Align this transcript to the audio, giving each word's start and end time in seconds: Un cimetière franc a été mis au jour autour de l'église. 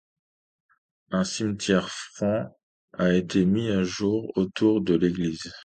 Un 1.11 1.23
cimetière 1.23 1.89
franc 1.91 2.57
a 2.93 3.13
été 3.13 3.45
mis 3.45 3.69
au 3.69 3.83
jour 3.83 4.31
autour 4.35 4.81
de 4.81 4.95
l'église. 4.95 5.51